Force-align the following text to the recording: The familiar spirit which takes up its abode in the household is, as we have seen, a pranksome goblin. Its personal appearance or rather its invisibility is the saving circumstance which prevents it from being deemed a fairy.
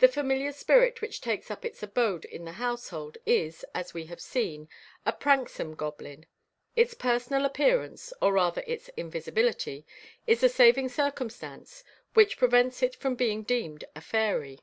The 0.00 0.08
familiar 0.08 0.52
spirit 0.52 1.00
which 1.00 1.22
takes 1.22 1.50
up 1.50 1.64
its 1.64 1.82
abode 1.82 2.26
in 2.26 2.44
the 2.44 2.52
household 2.60 3.16
is, 3.24 3.64
as 3.74 3.94
we 3.94 4.04
have 4.04 4.20
seen, 4.20 4.68
a 5.06 5.12
pranksome 5.14 5.74
goblin. 5.74 6.26
Its 6.76 6.92
personal 6.92 7.46
appearance 7.46 8.12
or 8.20 8.34
rather 8.34 8.62
its 8.66 8.90
invisibility 8.94 9.86
is 10.26 10.42
the 10.42 10.50
saving 10.50 10.90
circumstance 10.90 11.82
which 12.12 12.36
prevents 12.36 12.82
it 12.82 12.94
from 12.94 13.14
being 13.14 13.42
deemed 13.42 13.84
a 13.96 14.02
fairy. 14.02 14.58